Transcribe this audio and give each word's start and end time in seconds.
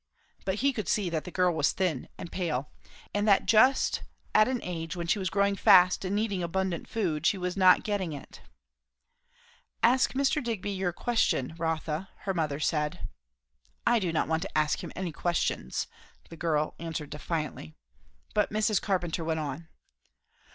But 0.45 0.55
he 0.65 0.73
could 0.73 0.87
see 0.87 1.11
that 1.11 1.25
the 1.25 1.29
girl 1.29 1.53
was 1.53 1.73
thin, 1.73 2.09
and 2.17 2.31
pale; 2.31 2.71
and 3.13 3.27
that 3.27 3.45
just 3.45 4.01
at 4.33 4.47
an 4.47 4.59
age 4.63 4.95
when 4.95 5.05
she 5.05 5.19
was 5.19 5.29
growing 5.29 5.55
fast 5.55 6.03
and 6.03 6.15
needing 6.15 6.41
abundant 6.41 6.87
food, 6.87 7.23
she 7.23 7.37
was 7.37 7.55
not 7.55 7.83
getting 7.83 8.11
it. 8.11 8.41
"Ask 9.83 10.13
Mr. 10.13 10.43
Digby 10.43 10.71
your 10.71 10.91
question, 10.91 11.53
Rotha," 11.55 12.09
her 12.21 12.33
mother 12.33 12.59
said. 12.59 13.07
"I 13.85 13.99
do 13.99 14.11
not 14.11 14.27
want 14.27 14.41
to 14.41 14.57
ask 14.57 14.83
him 14.83 14.91
any 14.95 15.11
questions," 15.11 15.85
the 16.29 16.35
girl 16.35 16.73
answered 16.79 17.11
defiantly. 17.11 17.75
But 18.33 18.49
Mrs. 18.49 18.81
Carpenter 18.81 19.23
went 19.23 19.39
on. 19.39 19.67